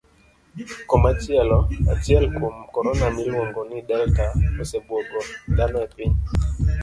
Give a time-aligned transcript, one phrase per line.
[0.89, 1.57] Koma chielo,
[1.93, 4.25] achiel kuom korona miluong'o ni delta,
[4.61, 5.19] osebuogo
[5.57, 6.15] dhano e piny.